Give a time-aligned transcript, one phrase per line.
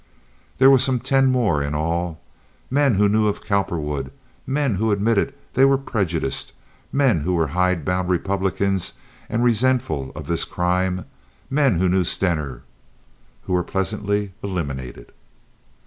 [0.57, 4.09] There were some ten more in all—men who knew of Cowperwood,
[4.47, 6.53] men who admitted they were prejudiced,
[6.91, 8.93] men who were hidebound Republicans
[9.29, 11.05] and resentful of this crime,
[11.51, 15.11] men who knew Stener—who were pleasantly eliminated.